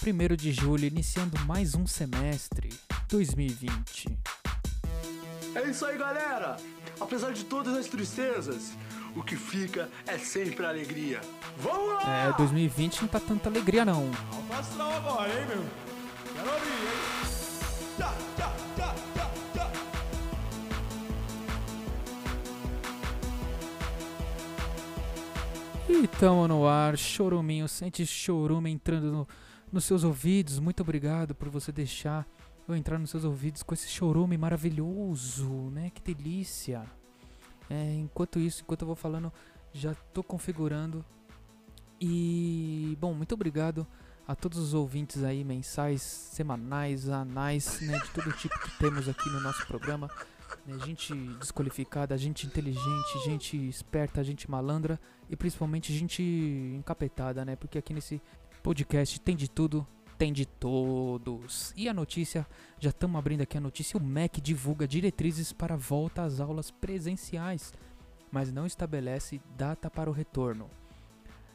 1 0.00 0.36
de 0.36 0.52
julho, 0.52 0.84
iniciando 0.84 1.38
mais 1.46 1.74
um 1.74 1.86
semestre 1.86 2.70
2020. 3.08 4.16
É 5.54 5.62
isso 5.68 5.84
aí, 5.84 5.98
galera! 5.98 6.56
Apesar 7.00 7.32
de 7.32 7.44
todas 7.44 7.76
as 7.76 7.86
tristezas, 7.86 8.72
o 9.16 9.22
que 9.22 9.36
fica 9.36 9.88
é 10.06 10.16
sempre 10.18 10.64
a 10.64 10.68
alegria. 10.68 11.20
Vamos 11.58 11.94
lá! 11.94 12.28
É, 12.28 12.32
2020 12.36 13.02
não 13.02 13.08
tá 13.08 13.20
tanta 13.20 13.48
alegria 13.48 13.84
não. 13.84 14.10
Astral 14.56 14.92
agora, 14.92 15.28
hein, 15.28 15.46
meu? 15.46 15.64
Quero 16.34 16.52
ouvir, 16.52 16.68
hein? 16.68 17.28
Tchá, 17.96 18.14
tchá, 18.36 18.54
tchá, 18.76 18.94
tchá, 19.14 19.30
tchá. 19.54 19.72
E 25.88 26.06
tamo 26.06 26.46
no 26.46 26.66
ar, 26.66 26.96
choruminho, 26.96 27.66
sente 27.68 28.04
chorume 28.06 28.70
entrando 28.70 29.10
no- 29.10 29.28
nos 29.72 29.84
seus 29.84 30.04
ouvidos. 30.04 30.58
Muito 30.58 30.80
obrigado 30.82 31.34
por 31.34 31.48
você 31.48 31.72
deixar 31.72 32.26
eu 32.66 32.76
entrar 32.76 32.98
nos 32.98 33.10
seus 33.10 33.24
ouvidos 33.24 33.62
com 33.62 33.74
esse 33.74 33.88
chorume 33.88 34.36
maravilhoso, 34.36 35.70
né? 35.70 35.90
Que 35.90 36.02
delícia. 36.14 36.84
É, 37.70 37.94
enquanto 37.94 38.38
isso, 38.38 38.62
enquanto 38.62 38.82
eu 38.82 38.86
vou 38.86 38.96
falando, 38.96 39.32
já 39.72 39.94
tô 40.12 40.22
configurando. 40.22 41.04
E, 42.00 42.96
bom, 43.00 43.12
muito 43.14 43.34
obrigado 43.34 43.86
a 44.26 44.34
todos 44.34 44.58
os 44.58 44.74
ouvintes 44.74 45.22
aí, 45.24 45.42
mensais, 45.42 46.02
semanais, 46.02 47.08
anais, 47.08 47.80
né? 47.80 47.98
De 47.98 48.10
todo 48.10 48.32
tipo 48.32 48.58
que 48.60 48.78
temos 48.78 49.08
aqui 49.08 49.28
no 49.30 49.40
nosso 49.40 49.66
programa. 49.66 50.10
né, 50.66 50.78
Gente 50.84 51.14
desqualificada, 51.38 52.16
gente 52.16 52.46
inteligente, 52.46 53.24
gente 53.24 53.56
esperta, 53.68 54.22
gente 54.22 54.50
malandra 54.50 55.00
e 55.30 55.36
principalmente 55.36 55.92
gente 55.96 56.22
encapetada, 56.76 57.44
né? 57.44 57.56
Porque 57.56 57.78
aqui 57.78 57.94
nesse 57.94 58.20
podcast 58.62 59.20
tem 59.20 59.36
de 59.36 59.48
tudo, 59.48 59.86
tem 60.16 60.32
de 60.32 60.44
todos. 60.44 61.72
E 61.76 61.88
a 61.88 61.94
notícia, 61.94 62.46
já 62.78 62.90
estamos 62.90 63.18
abrindo 63.18 63.42
aqui 63.42 63.56
a 63.56 63.60
notícia, 63.60 63.96
o 63.96 64.02
MEC 64.02 64.40
divulga 64.40 64.86
diretrizes 64.86 65.52
para 65.52 65.76
volta 65.76 66.22
às 66.22 66.40
aulas 66.40 66.70
presenciais, 66.70 67.72
mas 68.30 68.52
não 68.52 68.66
estabelece 68.66 69.40
data 69.56 69.88
para 69.88 70.10
o 70.10 70.12
retorno. 70.12 70.68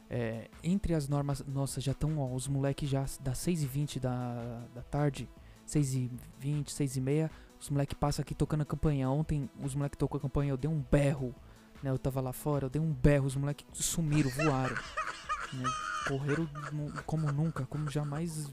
É, 0.08 0.48
entre 0.62 0.94
as 0.94 1.08
normas, 1.08 1.44
nossa, 1.46 1.80
já 1.80 1.92
estão 1.92 2.34
os 2.34 2.46
moleques 2.46 2.88
já 2.88 3.04
das 3.20 3.38
6h20 3.38 3.98
da, 3.98 4.66
da 4.74 4.82
tarde, 4.82 5.28
6h20, 5.66 6.66
6h30, 6.66 7.30
os 7.60 7.70
moleques 7.70 7.96
passam 7.98 8.22
aqui 8.22 8.34
tocando 8.34 8.60
a 8.60 8.66
campanha. 8.66 9.08
Ontem 9.08 9.48
os 9.62 9.74
moleques 9.74 9.98
tocou 9.98 10.18
a 10.18 10.20
campanha, 10.20 10.50
eu 10.50 10.56
dei 10.56 10.70
um 10.70 10.84
berro, 10.90 11.34
né? 11.82 11.90
Eu 11.90 11.98
tava 11.98 12.20
lá 12.20 12.32
fora, 12.32 12.66
eu 12.66 12.70
dei 12.70 12.80
um 12.80 12.92
berro, 12.92 13.26
os 13.26 13.36
moleques 13.36 13.66
sumiram, 13.72 14.30
voaram. 14.30 14.76
né? 15.54 15.68
Correram 16.06 16.48
como 17.06 17.30
nunca, 17.32 17.64
como 17.66 17.90
jamais 17.90 18.50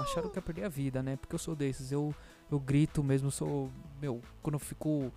acharam 0.00 0.28
que 0.28 0.38
ia 0.38 0.42
perder 0.42 0.64
a 0.64 0.68
vida, 0.68 1.02
né? 1.02 1.16
Porque 1.16 1.34
eu 1.34 1.38
sou 1.38 1.54
desses, 1.54 1.92
eu, 1.92 2.14
eu 2.50 2.58
grito 2.58 3.02
mesmo, 3.02 3.30
sou. 3.30 3.70
Meu, 4.00 4.20
quando 4.42 4.54
eu 4.54 4.58
fico. 4.58 5.12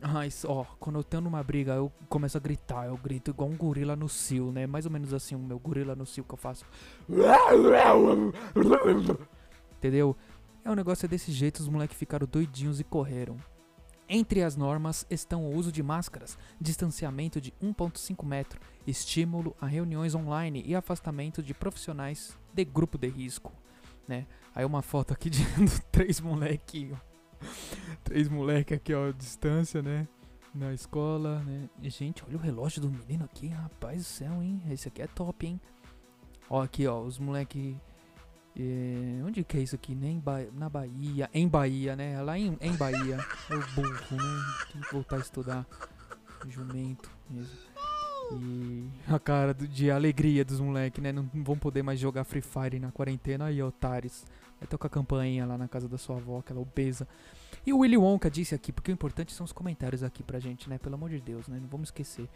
Ai, 0.00 0.28
ó, 0.44 0.64
quando 0.78 0.98
eu 1.00 1.04
tenho 1.04 1.22
numa 1.22 1.42
briga, 1.42 1.72
eu 1.72 1.90
começo 2.08 2.36
a 2.36 2.40
gritar, 2.40 2.86
eu 2.86 2.96
grito 2.96 3.32
igual 3.32 3.50
um 3.50 3.56
gorila 3.56 3.96
no 3.96 4.08
cio, 4.08 4.52
né? 4.52 4.66
Mais 4.66 4.86
ou 4.86 4.92
menos 4.92 5.12
assim, 5.12 5.34
o 5.34 5.40
meu 5.40 5.58
gorila 5.58 5.96
no 5.96 6.06
cio 6.06 6.22
que 6.22 6.34
eu 6.34 6.38
faço. 6.38 6.64
Entendeu? 9.76 10.16
É 10.64 10.70
um 10.70 10.74
negócio 10.74 11.06
é 11.06 11.08
desse 11.08 11.32
jeito, 11.32 11.58
os 11.58 11.68
moleques 11.68 11.96
ficaram 11.96 12.28
doidinhos 12.30 12.78
e 12.78 12.84
correram. 12.84 13.36
Entre 14.08 14.42
as 14.42 14.56
normas 14.56 15.06
estão 15.10 15.44
o 15.44 15.54
uso 15.54 15.70
de 15.70 15.82
máscaras, 15.82 16.38
distanciamento 16.58 17.42
de 17.42 17.52
1,5 17.62 18.24
metro, 18.24 18.58
estímulo 18.86 19.54
a 19.60 19.66
reuniões 19.66 20.14
online 20.14 20.62
e 20.64 20.74
afastamento 20.74 21.42
de 21.42 21.52
profissionais 21.52 22.34
de 22.54 22.64
grupo 22.64 22.96
de 22.96 23.08
risco, 23.08 23.52
né? 24.06 24.26
Aí 24.54 24.64
uma 24.64 24.80
foto 24.80 25.12
aqui 25.12 25.28
de 25.28 25.44
três 25.92 26.20
moleque, 26.20 26.96
três 28.02 28.30
moleque 28.30 28.72
aqui 28.72 28.94
ó, 28.94 29.12
distância, 29.12 29.82
né? 29.82 30.08
Na 30.54 30.72
escola, 30.72 31.40
né? 31.40 31.68
E, 31.82 31.90
gente, 31.90 32.24
olha 32.26 32.38
o 32.38 32.40
relógio 32.40 32.80
do 32.80 32.90
menino 32.90 33.26
aqui, 33.26 33.48
rapaz 33.48 33.98
do 33.98 34.04
céu, 34.04 34.42
hein? 34.42 34.62
Esse 34.70 34.88
aqui 34.88 35.02
é 35.02 35.06
top, 35.06 35.46
hein? 35.46 35.60
Ó 36.48 36.62
aqui, 36.62 36.86
ó, 36.86 36.98
os 37.02 37.18
moleque 37.18 37.76
é, 38.58 39.22
onde 39.24 39.44
que 39.44 39.56
é 39.56 39.60
isso 39.60 39.76
aqui? 39.76 39.94
Nem 39.94 40.18
ba 40.18 40.40
na 40.52 40.68
Bahia. 40.68 41.30
Em 41.32 41.46
Bahia, 41.46 41.94
né? 41.94 42.20
Lá 42.20 42.36
em, 42.36 42.58
em 42.60 42.74
Bahia. 42.74 43.18
É 43.48 43.54
o 43.54 43.66
burro, 43.74 44.16
né? 44.16 44.44
Tem 44.72 44.82
que 44.82 44.92
voltar 44.92 45.16
a 45.16 45.20
estudar. 45.20 45.66
Jumento 46.48 47.10
mesmo. 47.30 47.56
E 48.32 48.88
a 49.06 49.18
cara 49.18 49.54
de 49.54 49.90
alegria 49.90 50.44
dos 50.44 50.58
moleques, 50.58 51.02
né? 51.02 51.12
Não 51.12 51.30
vão 51.34 51.56
poder 51.56 51.82
mais 51.82 52.00
jogar 52.00 52.24
Free 52.24 52.42
Fire 52.42 52.80
na 52.80 52.90
quarentena. 52.90 53.46
Aí, 53.46 53.62
otários. 53.62 54.24
Vai 54.60 54.66
tocar 54.66 54.88
campainha 54.88 55.46
lá 55.46 55.56
na 55.56 55.68
casa 55.68 55.88
da 55.88 55.96
sua 55.96 56.16
avó, 56.16 56.40
aquela 56.40 56.60
obesa. 56.60 57.06
E 57.64 57.72
o 57.72 57.78
Willy 57.78 57.96
Wonka 57.96 58.28
disse 58.28 58.56
aqui, 58.56 58.72
porque 58.72 58.90
o 58.90 58.94
importante 58.94 59.32
são 59.32 59.44
os 59.44 59.52
comentários 59.52 60.02
aqui 60.02 60.24
pra 60.24 60.40
gente, 60.40 60.68
né? 60.68 60.78
Pelo 60.78 60.96
amor 60.96 61.10
de 61.10 61.20
Deus, 61.20 61.46
né? 61.46 61.58
Não 61.60 61.68
vamos 61.68 61.88
esquecer. 61.88 62.28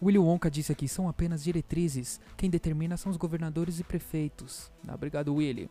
Willy 0.00 0.18
Wonka 0.18 0.50
disse 0.50 0.70
aqui, 0.70 0.86
são 0.86 1.08
apenas 1.08 1.42
diretrizes. 1.42 2.20
Quem 2.36 2.48
determina 2.48 2.96
são 2.96 3.10
os 3.10 3.16
governadores 3.16 3.80
e 3.80 3.84
prefeitos. 3.84 4.70
Ah, 4.86 4.94
obrigado, 4.94 5.34
Willy. 5.34 5.70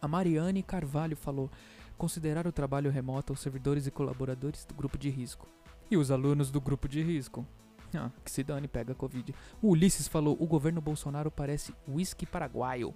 A 0.00 0.06
Mariane 0.06 0.62
Carvalho 0.62 1.16
falou: 1.16 1.50
considerar 1.98 2.46
o 2.46 2.52
trabalho 2.52 2.90
remoto 2.90 3.32
aos 3.32 3.40
servidores 3.40 3.86
e 3.86 3.90
colaboradores 3.90 4.64
do 4.64 4.74
grupo 4.74 4.96
de 4.96 5.10
risco. 5.10 5.48
E 5.90 5.96
os 5.96 6.10
alunos 6.10 6.50
do 6.50 6.60
grupo 6.60 6.88
de 6.88 7.02
risco? 7.02 7.44
Ah, 7.92 8.10
que 8.24 8.30
se 8.30 8.44
dane, 8.44 8.68
pega 8.68 8.94
Covid. 8.94 9.34
O 9.60 9.70
Ulisses 9.70 10.06
falou: 10.06 10.36
o 10.38 10.46
governo 10.46 10.80
Bolsonaro 10.80 11.30
parece 11.30 11.74
whisky 11.88 12.24
paraguaio. 12.24 12.94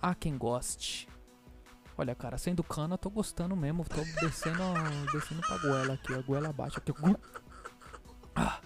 Há 0.00 0.14
quem 0.14 0.36
goste. 0.36 1.08
Olha, 1.96 2.14
cara, 2.14 2.36
sendo 2.38 2.64
cana, 2.64 2.98
tô 2.98 3.08
gostando 3.08 3.54
mesmo. 3.54 3.84
Tô 3.84 4.02
descendo, 4.20 4.62
descendo 5.12 5.40
pra 5.42 5.58
goela 5.58 5.94
aqui, 5.94 6.12
a 6.12 6.22
goela 6.22 6.48
abaixo. 6.48 6.78
Aqui. 6.78 6.92
Ah. 8.34 8.60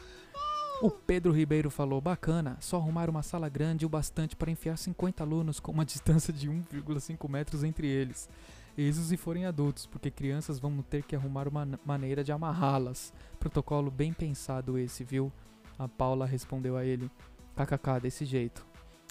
O 0.82 0.90
Pedro 0.90 1.32
Ribeiro 1.32 1.70
falou: 1.70 2.00
bacana, 2.00 2.56
só 2.60 2.76
arrumar 2.76 3.08
uma 3.08 3.22
sala 3.22 3.48
grande 3.48 3.86
o 3.86 3.88
bastante 3.88 4.36
para 4.36 4.50
enfiar 4.50 4.76
50 4.76 5.22
alunos 5.22 5.58
com 5.58 5.72
uma 5.72 5.84
distância 5.86 6.32
de 6.32 6.50
1,5 6.50 7.28
metros 7.28 7.64
entre 7.64 7.86
eles. 7.86 8.28
Isso 8.76 9.02
se 9.02 9.16
forem 9.16 9.46
adultos, 9.46 9.86
porque 9.86 10.10
crianças 10.10 10.58
vão 10.58 10.82
ter 10.82 11.02
que 11.02 11.16
arrumar 11.16 11.48
uma 11.48 11.66
maneira 11.84 12.22
de 12.22 12.30
amarrá-las. 12.30 13.12
Protocolo 13.40 13.90
bem 13.90 14.12
pensado 14.12 14.76
esse, 14.78 15.02
viu? 15.02 15.32
A 15.78 15.88
Paula 15.88 16.26
respondeu 16.26 16.76
a 16.76 16.84
ele: 16.84 17.10
kkk, 17.56 18.00
desse 18.02 18.26
jeito. 18.26 18.66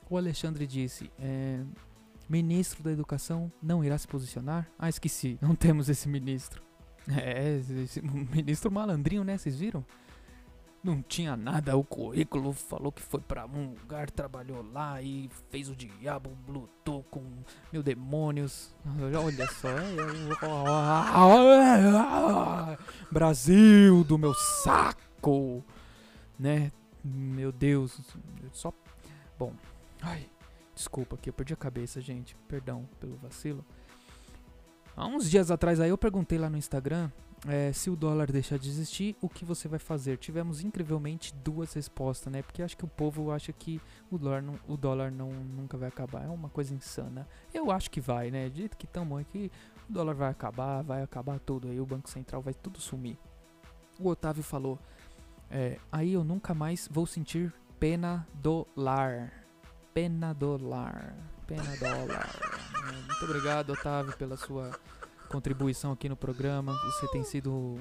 O 0.08 0.18
Alexandre 0.18 0.68
disse: 0.68 1.12
é, 1.18 1.62
Ministro 2.30 2.84
da 2.84 2.92
Educação 2.92 3.52
não 3.62 3.84
irá 3.84 3.98
se 3.98 4.08
posicionar? 4.08 4.70
Ah, 4.78 4.90
esqueci, 4.90 5.40
não 5.42 5.56
temos 5.56 5.90
esse 5.90 6.08
ministro. 6.08 6.64
É, 7.08 7.62
esse 7.84 8.02
ministro 8.02 8.72
malandrinho, 8.72 9.24
né? 9.24 9.38
Vocês 9.38 9.56
viram? 9.56 9.86
Não 10.86 11.02
tinha 11.02 11.36
nada, 11.36 11.76
o 11.76 11.84
currículo 11.84 12.54
falou 12.54 12.92
que 12.92 13.02
foi 13.02 13.20
pra 13.20 13.48
um 13.48 13.70
lugar, 13.70 14.12
trabalhou 14.12 14.64
lá 14.72 15.02
e 15.02 15.28
fez 15.50 15.68
o 15.68 15.76
diabo, 15.76 16.38
lutou 16.48 17.02
com 17.10 17.24
mil 17.74 17.82
demônios. 17.82 18.72
Olha 18.86 19.48
só, 19.48 19.68
é, 19.68 19.82
é, 22.72 22.78
Brasil 23.10 24.04
do 24.04 24.16
meu 24.16 24.36
saco, 24.36 25.66
né? 26.38 26.72
Meu 27.04 27.52
Deus, 27.52 28.00
só. 28.52 28.72
Bom, 29.40 29.54
ai, 30.04 30.30
desculpa 30.76 31.18
que 31.18 31.32
eu 31.32 31.34
perdi 31.34 31.54
a 31.54 31.58
cabeça, 31.58 32.00
gente. 32.00 32.36
Perdão 32.48 32.88
pelo 33.00 33.18
vacilo. 33.18 33.66
Há 34.96 35.08
uns 35.08 35.32
dias 35.32 35.50
atrás 35.50 35.80
aí 35.80 35.90
eu 35.90 35.98
perguntei 35.98 36.38
lá 36.38 36.48
no 36.48 36.58
Instagram 36.60 37.10
é, 37.48 37.72
se 37.72 37.90
o 37.90 37.96
dólar 37.96 38.32
deixar 38.32 38.58
de 38.58 38.70
existir, 38.70 39.16
o 39.22 39.30
que 39.30 39.46
você 39.46 39.68
vai 39.68 39.78
fazer? 39.78 40.18
Tivemos 40.18 40.64
incrivelmente 40.64 41.34
duas 41.36 41.74
respostas, 41.74 42.32
né? 42.32 42.42
Porque 42.42 42.64
acho 42.64 42.76
que 42.76 42.86
o 42.86 42.88
povo 42.88 43.32
acha 43.32 43.54
que 43.54 43.80
o 44.10 44.18
dólar, 44.18 44.42
não, 44.42 44.60
o 44.68 44.76
dólar 44.76 45.12
não, 45.12 45.32
nunca 45.32 45.78
vai 45.78 45.90
acabar. 45.90 46.26
É 46.26 46.28
uma 46.28 46.50
coisa 46.50 46.74
insana. 46.74 47.28
Eu 47.54 47.70
acho 47.70 47.92
que 47.92 48.02
vai, 48.02 48.32
né? 48.32 48.50
Do 48.50 48.58
jeito 48.58 48.76
que 48.76 48.86
estamos 48.86 49.20
aqui, 49.20 49.52
o 49.88 49.94
dólar 49.94 50.16
vai 50.16 50.32
acabar, 50.32 50.82
vai 50.82 51.04
acabar 51.04 51.40
tudo. 51.40 51.68
Aí 51.68 51.80
o 51.80 51.86
Banco 51.86 52.10
Central 52.10 52.42
vai 52.42 52.54
tudo 52.54 52.82
sumir. 52.82 53.18
O 54.00 54.10
Otávio 54.10 54.44
falou: 54.44 54.80
é, 55.50 55.78
Aí 55.92 56.14
eu 56.14 56.24
nunca 56.24 56.54
mais 56.54 56.90
vou 56.92 57.06
sentir 57.06 57.54
pena 57.80 58.28
do 58.34 58.68
lar. 58.76 59.32
Pena 59.94 60.34
do 60.34 60.58
lar. 60.68 61.16
Pena 61.46 61.76
dólar. 61.78 62.28
É, 62.90 63.02
Muito 63.06 63.26
obrigado, 63.26 63.70
Otávio, 63.72 64.18
pela 64.18 64.36
sua 64.36 64.72
contribuição 65.28 65.92
aqui 65.92 66.08
no 66.08 66.16
programa. 66.16 66.74
Você 66.74 67.08
tem 67.10 67.24
sido 67.24 67.78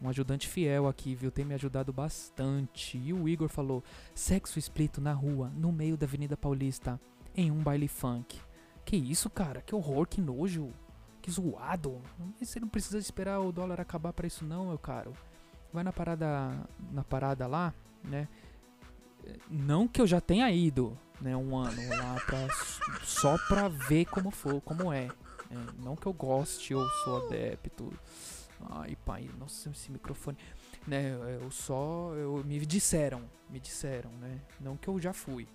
um 0.00 0.08
ajudante 0.08 0.48
fiel 0.48 0.86
aqui, 0.86 1.14
viu? 1.14 1.30
Tem 1.30 1.44
me 1.44 1.54
ajudado 1.54 1.92
bastante. 1.92 2.98
E 2.98 3.12
o 3.12 3.28
Igor 3.28 3.48
falou: 3.48 3.82
sexo 4.14 4.58
explícito 4.58 5.00
na 5.00 5.12
rua, 5.12 5.50
no 5.54 5.72
meio 5.72 5.96
da 5.96 6.06
Avenida 6.06 6.36
Paulista, 6.36 7.00
em 7.34 7.50
um 7.50 7.62
baile 7.62 7.88
funk. 7.88 8.38
Que 8.84 8.96
isso, 8.96 9.28
cara? 9.28 9.60
Que 9.60 9.74
horror, 9.74 10.06
que 10.06 10.20
nojo. 10.20 10.70
Que 11.20 11.30
zoado. 11.30 12.00
Você 12.40 12.60
não 12.60 12.68
precisa 12.68 12.98
esperar 12.98 13.40
o 13.40 13.50
dólar 13.50 13.80
acabar 13.80 14.12
pra 14.12 14.26
isso 14.26 14.44
não, 14.44 14.68
meu 14.68 14.78
caro. 14.78 15.12
Vai 15.72 15.82
na 15.82 15.92
parada 15.92 16.52
na 16.92 17.02
parada 17.02 17.46
lá, 17.46 17.74
né? 18.04 18.28
Não 19.50 19.88
que 19.88 20.00
eu 20.00 20.06
já 20.06 20.20
tenha 20.20 20.48
ido, 20.52 20.96
né, 21.20 21.36
um 21.36 21.56
ano 21.56 21.88
lá 21.88 22.16
pra, 22.24 22.48
só 23.02 23.36
pra 23.48 23.68
ver 23.68 24.04
como 24.06 24.30
for, 24.30 24.60
como 24.60 24.92
é. 24.92 25.08
É. 25.50 25.82
Não 25.82 25.96
que 25.96 26.06
eu 26.06 26.12
goste 26.12 26.74
ou 26.74 26.86
sou 27.04 27.26
adepto. 27.26 27.92
Ai, 28.70 28.96
pai, 29.04 29.28
nossa, 29.38 29.70
esse 29.70 29.90
microfone. 29.90 30.36
Né, 30.86 31.12
eu 31.40 31.50
só. 31.50 32.12
Eu, 32.14 32.42
me 32.44 32.64
disseram, 32.64 33.28
me 33.50 33.60
disseram, 33.60 34.10
né? 34.12 34.40
Não 34.60 34.76
que 34.76 34.88
eu 34.88 35.00
já 35.00 35.12
fui. 35.12 35.46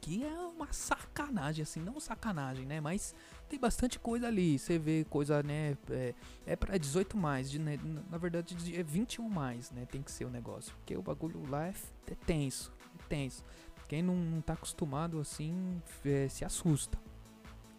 Que 0.00 0.24
é 0.24 0.38
uma 0.38 0.72
sacanagem, 0.72 1.62
assim, 1.62 1.80
não 1.80 1.98
sacanagem, 1.98 2.64
né? 2.64 2.80
Mas 2.80 3.14
tem 3.48 3.58
bastante 3.58 3.98
coisa 3.98 4.28
ali. 4.28 4.58
Você 4.58 4.78
vê 4.78 5.04
coisa, 5.08 5.42
né? 5.42 5.76
É, 5.90 6.14
é 6.46 6.56
pra 6.56 6.76
18 6.76 7.16
mais, 7.16 7.50
de, 7.50 7.58
né, 7.58 7.78
na 8.10 8.18
verdade 8.18 8.54
é 8.78 8.82
21 8.82 9.28
mais, 9.28 9.70
né? 9.70 9.86
Tem 9.86 10.02
que 10.02 10.12
ser 10.12 10.24
o 10.24 10.30
negócio. 10.30 10.74
Porque 10.76 10.96
o 10.96 11.02
bagulho 11.02 11.48
lá 11.48 11.66
é, 11.66 11.74
é 12.08 12.14
tenso, 12.14 12.72
é 12.98 13.02
tenso. 13.08 13.44
Quem 13.88 14.02
não, 14.02 14.16
não 14.16 14.40
tá 14.40 14.52
acostumado 14.52 15.20
assim 15.20 15.80
é, 16.04 16.28
se 16.28 16.44
assusta. 16.44 16.98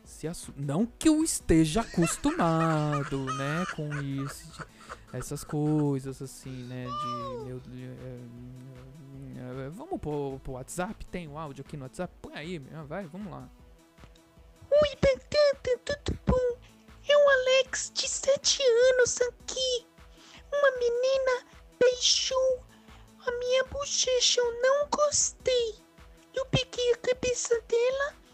Se 0.08 0.26
assu 0.26 0.54
não 0.56 0.86
que 0.86 1.10
eu 1.10 1.22
esteja 1.22 1.82
acostumado, 1.82 3.26
né, 3.36 3.66
com 3.76 3.94
isso, 4.02 4.66
essas 5.12 5.44
coisas 5.44 6.22
assim, 6.22 6.64
né, 6.64 6.86
de 6.86 7.46
meu 7.46 7.62
é, 9.36 9.66
é, 9.66 9.70
vamos 9.70 10.00
pro, 10.00 10.40
pro 10.40 10.54
WhatsApp, 10.54 11.06
tem 11.08 11.28
o 11.28 11.32
um 11.32 11.38
áudio 11.38 11.64
aqui 11.68 11.76
no 11.76 11.84
WhatsApp, 11.84 12.14
põe 12.22 12.34
aí, 12.36 12.58
vai, 12.88 13.06
vamos 13.06 13.30
lá. 13.30 13.50
Oi, 14.72 14.96
Batata, 14.96 15.98
tudo 16.04 16.20
bom? 16.26 16.58
É 17.08 17.18
o 17.18 17.30
Alex, 17.30 17.92
de 17.94 18.08
7 18.08 18.64
anos 18.64 19.20
aqui. 19.22 19.86
Uma 20.54 20.72
menina 20.80 21.46
beijou 21.78 22.64
a 23.26 23.32
minha 23.32 23.66
bochecha, 23.66 24.40
eu 24.40 24.62
não 24.62 24.88
gostei. 24.90 25.76
Eu 26.34 26.46
peguei 26.46 26.94
a 26.94 26.98
cabeça 26.98 27.62
dela 27.68 28.27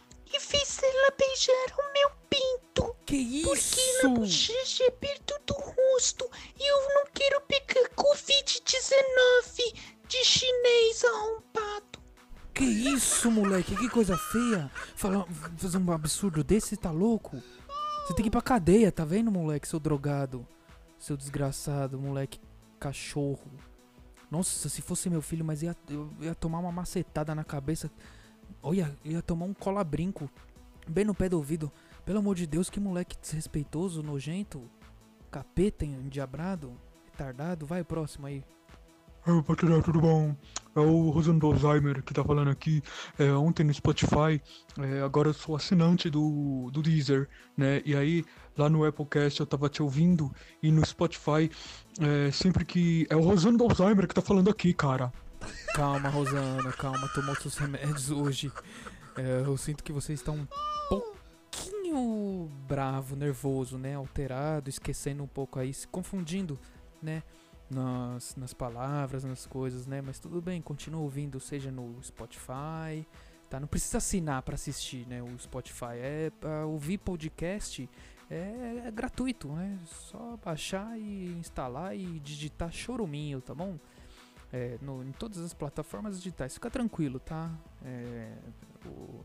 Que 3.14 3.20
isso? 3.20 3.48
Porque 3.48 4.08
na 4.08 4.10
bochecha 4.10 4.84
é 4.86 4.90
perto 4.90 5.40
do 5.46 5.54
rosto 5.54 6.28
e 6.60 6.68
eu 6.68 6.96
não 6.96 7.06
quero 7.14 7.42
pegar 7.42 7.88
Covid-19 7.96 9.76
de 10.08 10.26
chinês 10.26 11.04
arrombado. 11.04 12.00
Que 12.56 12.64
isso, 12.64 13.30
moleque? 13.30 13.76
Que 13.76 13.88
coisa 13.88 14.18
feia. 14.18 14.72
Falar, 14.96 15.28
fazer 15.58 15.78
um 15.78 15.92
absurdo 15.92 16.44
desse, 16.44 16.76
tá 16.76 16.90
louco? 16.90 17.38
Você 17.38 18.16
tem 18.16 18.24
que 18.24 18.30
ir 18.30 18.32
pra 18.32 18.42
cadeia, 18.42 18.92
tá 18.92 19.06
vendo, 19.06 19.32
moleque, 19.32 19.68
seu 19.68 19.80
drogado? 19.80 20.48
Seu 20.98 21.16
desgraçado, 21.16 22.00
moleque 22.00 22.42
cachorro. 22.80 23.46
Nossa, 24.32 24.68
se 24.68 24.82
fosse 24.82 25.08
meu 25.08 25.22
filho, 25.22 25.46
mas 25.46 25.62
ia, 25.62 25.78
eu 25.88 26.12
ia 26.20 26.34
tomar 26.34 26.58
uma 26.58 26.72
macetada 26.72 27.36
na 27.36 27.44
cabeça. 27.44 27.92
Olha, 28.64 28.98
ia 29.06 29.22
tomar 29.22 29.46
um 29.46 29.54
cola-brinco 29.54 30.28
bem 30.88 31.06
no 31.06 31.14
pé 31.14 31.30
do 31.30 31.38
ouvido. 31.38 31.72
Pelo 32.06 32.20
amor 32.20 32.36
de 32.36 32.46
Deus, 32.46 32.70
que 32.70 32.82
moleque 32.82 33.16
desrespeitoso, 33.20 34.04
nojento, 34.04 34.70
capeta, 35.32 35.86
endiabrado, 35.86 36.78
retardado. 37.06 37.66
Vai, 37.66 37.82
próximo 37.82 38.28
aí. 38.28 38.44
Oi, 39.26 39.42
Patrulha, 39.42 39.82
tudo 39.82 40.02
bom? 40.02 40.36
É 40.76 40.82
o 40.82 41.10
Rosando 41.10 41.48
Alzheimer 41.48 42.04
que 42.04 42.14
tá 42.14 42.22
falando 42.22 42.50
aqui. 42.50 42.84
É, 43.18 43.32
ontem 43.32 43.64
no 43.64 43.74
Spotify, 43.74 44.42
é, 44.78 45.00
agora 45.02 45.30
eu 45.30 45.34
sou 45.34 45.56
assinante 45.56 46.10
do, 46.10 46.70
do 46.74 46.82
Deezer, 46.82 47.30
né? 47.56 47.82
E 47.86 47.96
aí, 47.96 48.26
lá 48.58 48.70
no 48.70 48.84
Applecast 48.84 49.40
eu 49.40 49.46
tava 49.46 49.70
te 49.70 49.82
ouvindo 49.82 50.30
e 50.62 50.74
no 50.74 50.86
Spotify, 50.86 51.50
é, 52.02 52.32
sempre 52.32 52.66
que. 52.66 53.08
É 53.10 53.16
o 53.16 53.22
Rosando 53.22 53.64
Alzheimer 53.64 54.10
que 54.10 54.14
tá 54.14 54.22
falando 54.22 54.50
aqui, 54.50 54.74
cara. 54.74 55.10
Calma, 55.74 56.10
Rosana, 56.10 56.74
calma, 56.74 57.08
tomou 57.16 57.34
seus 57.36 57.56
remédios 57.56 58.12
hoje. 58.12 58.52
É, 59.16 59.44
eu 59.46 59.56
sinto 59.56 59.86
que 59.86 59.94
você 59.94 60.12
está 60.12 60.34
um 60.34 60.46
pouquinho 60.46 60.73
bravo, 62.74 63.16
nervoso, 63.16 63.78
né? 63.78 63.94
Alterado, 63.94 64.68
esquecendo 64.68 65.22
um 65.24 65.28
pouco 65.28 65.60
aí, 65.60 65.72
se 65.72 65.88
confundindo, 65.88 66.60
né? 67.02 67.22
nas, 67.70 68.36
nas 68.36 68.54
palavras, 68.54 69.24
nas 69.24 69.46
coisas, 69.46 69.86
né? 69.86 70.02
Mas 70.02 70.20
tudo 70.20 70.42
bem, 70.42 70.60
continua 70.62 71.02
ouvindo, 71.02 71.40
seja 71.40 71.72
no 71.72 72.02
Spotify, 72.04 73.06
tá? 73.50 73.60
Não 73.60 73.68
precisa 73.68 73.98
assinar 73.98 74.42
para 74.42 74.56
assistir, 74.56 75.08
né? 75.08 75.22
O 75.22 75.40
Spotify 75.40 75.96
é 75.98 76.32
para 76.40 76.66
ouvir 76.66 76.98
podcast 76.98 77.88
é, 78.30 78.84
é, 78.88 78.92
gratuito, 78.92 79.50
né? 79.50 79.78
Só 79.86 80.38
baixar 80.44 80.98
e 80.98 81.26
instalar 81.40 81.96
e 81.96 82.20
digitar 82.20 82.72
choruminho, 82.72 83.40
tá 83.40 83.54
bom? 83.54 83.78
É, 84.52 84.78
no, 84.82 85.04
em 85.04 85.12
todas 85.12 85.40
as 85.40 85.54
plataformas 85.54 86.18
digitais. 86.18 86.54
Fica 86.54 86.70
tranquilo, 86.70 87.20
tá? 87.20 87.52
É, 87.84 88.36
o, 88.86 89.24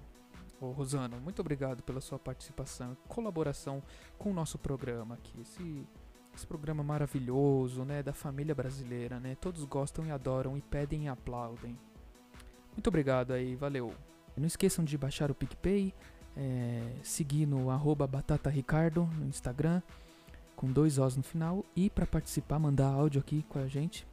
o 0.61 0.71
Rosano, 0.71 1.21
muito 1.21 1.41
obrigado 1.41 1.83
pela 1.83 2.01
sua 2.01 2.19
participação, 2.19 2.97
colaboração 3.07 3.83
com 4.19 4.31
o 4.31 4.35
nosso 4.35 4.59
programa 4.59 5.15
aqui. 5.15 5.41
Esse 5.41 5.87
esse 6.35 6.47
programa 6.47 6.85
maravilhoso, 6.85 7.85
né, 7.85 8.01
da 8.01 8.13
família 8.13 8.55
brasileira, 8.55 9.19
né? 9.19 9.37
Todos 9.41 9.65
gostam 9.65 10.07
e 10.07 10.11
adoram 10.13 10.57
e 10.57 10.61
pedem 10.61 11.07
e 11.07 11.09
aplaudem. 11.09 11.77
Muito 12.73 12.87
obrigado 12.87 13.33
aí, 13.33 13.57
valeu. 13.57 13.93
E 14.37 14.41
não 14.41 14.47
esqueçam 14.47 14.85
de 14.85 14.97
baixar 14.97 15.33
o 15.33 15.35
PicPay, 15.35 15.93
é, 16.37 16.93
seguir 17.03 17.45
no 17.45 17.71
arroba 17.71 18.07
batataricardo 18.07 19.05
no 19.19 19.27
Instagram, 19.27 19.83
com 20.55 20.71
dois 20.71 20.97
Os 20.97 21.17
no 21.17 21.25
final. 21.25 21.65
E 21.75 21.91
para 21.91 22.07
participar, 22.07 22.61
mandar 22.61 22.87
áudio 22.87 23.21
aqui 23.21 23.45
com 23.49 23.59
a 23.59 23.67
gente 23.67 24.07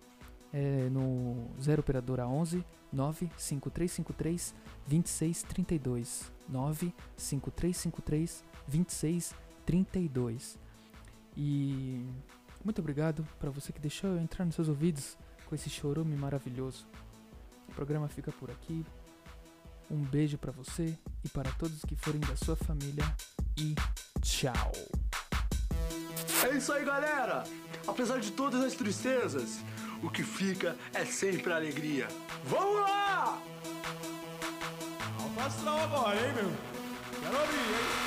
é, 0.51 0.89
no 0.89 1.44
0 1.65 1.81
operadora 1.81 2.27
11 2.27 2.63
95353 2.93 4.55
2632 4.87 6.31
95353 6.47 8.43
2632 8.67 10.59
e 11.37 12.05
muito 12.63 12.79
obrigado 12.79 13.27
para 13.39 13.49
você 13.49 13.71
que 13.71 13.79
deixou 13.79 14.11
eu 14.11 14.19
entrar 14.19 14.45
nos 14.45 14.55
seus 14.55 14.69
ouvidos 14.69 15.17
com 15.45 15.53
esse 15.53 15.69
chorume 15.69 16.15
maravilhoso. 16.15 16.87
O 17.69 17.73
programa 17.73 18.07
fica 18.07 18.31
por 18.31 18.49
aqui. 18.49 18.85
Um 19.89 20.01
beijo 20.01 20.37
para 20.37 20.51
você 20.51 20.97
e 21.23 21.29
para 21.29 21.51
todos 21.51 21.85
que 21.85 21.95
forem 21.95 22.19
da 22.21 22.35
sua 22.35 22.55
família 22.55 23.03
e 23.57 23.75
tchau. 24.21 24.71
É 26.43 26.57
isso 26.57 26.73
aí, 26.73 26.83
galera. 26.83 27.43
Apesar 27.87 28.19
de 28.19 28.31
todas 28.31 28.63
as 28.63 28.73
tristezas, 28.73 29.59
o 30.05 30.09
que 30.09 30.23
fica 30.23 30.75
é 30.93 31.03
sempre 31.03 31.51
alegria. 31.51 32.07
Vamos 32.43 32.81
lá! 32.81 33.41
Alfa 35.19 35.83
agora, 35.83 36.15
hein, 36.15 36.33
meu? 36.33 36.51
Quero 37.21 37.39
ouvir, 37.39 37.57
hein? 37.57 38.05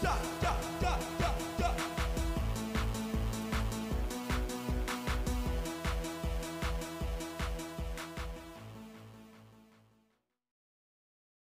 Tchau, 0.00 0.18
tchau. 0.40 0.81